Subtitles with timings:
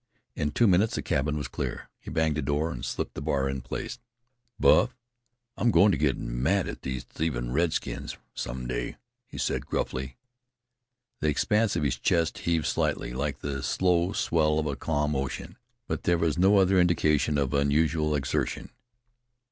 [0.33, 1.87] In two minutes the cabin was clear.
[1.99, 3.99] He banged the door and slipped the bar in place.
[4.59, 4.95] "Buff,
[5.55, 10.17] I'm goin' to get mad at these thievin' red, skins some day," he said gruffly.
[11.19, 15.55] The expanse of his chest heaved slightly, like the slow swell of a calm ocean,
[15.85, 18.71] but there was no other indication of unusual exertion.